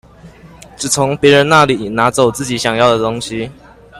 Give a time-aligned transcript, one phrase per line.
[0.77, 3.51] 只從別人那裡拿走自己想要的東西